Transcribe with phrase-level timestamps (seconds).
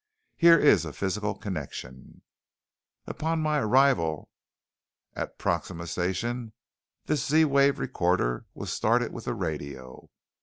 [0.35, 2.23] Here is a physical connection.
[3.05, 4.31] "Upon my arrival
[5.13, 6.53] at the Proxima Station,
[7.05, 10.09] this Z wave recorder was started with the radio.